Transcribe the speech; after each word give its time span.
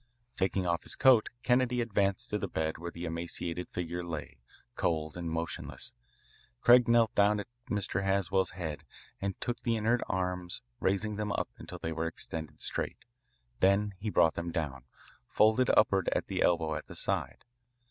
Taking 0.35 0.65
off 0.65 0.81
his 0.81 0.95
coat, 0.95 1.29
Kennedy 1.43 1.79
advanced 1.79 2.31
to 2.31 2.39
the 2.39 2.47
bed 2.47 2.79
where 2.79 2.89
the 2.89 3.05
emaciated 3.05 3.67
figure 3.69 4.03
lay, 4.03 4.39
cold 4.75 5.15
and 5.15 5.29
motionless. 5.29 5.93
Craig 6.59 6.87
knelt 6.87 7.13
down 7.13 7.39
at 7.39 7.45
Mr. 7.69 8.01
Haswell's 8.03 8.49
head 8.57 8.83
and 9.21 9.39
took 9.39 9.61
the 9.61 9.75
inert 9.75 10.01
arms, 10.09 10.63
raising 10.79 11.17
them 11.17 11.31
up 11.31 11.49
until 11.59 11.77
they 11.77 11.91
were 11.93 12.07
extended 12.07 12.63
straight. 12.63 12.97
Then 13.59 13.93
he 13.99 14.09
brought 14.09 14.33
them 14.33 14.51
down, 14.51 14.85
folded 15.27 15.69
upward 15.77 16.09
at 16.13 16.25
the 16.25 16.41
elbow 16.41 16.73
at 16.73 16.87
the 16.87 16.95
side. 16.95 17.45